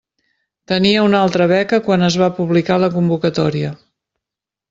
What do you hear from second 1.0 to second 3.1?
una altra beca quan es va publicar la